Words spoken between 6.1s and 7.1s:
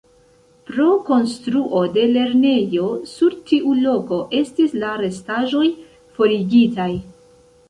forigitaj.